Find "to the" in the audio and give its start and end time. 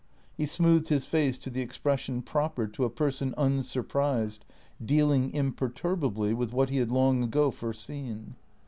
1.37-1.61